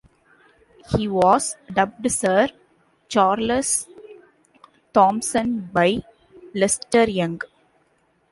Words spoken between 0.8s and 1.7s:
He was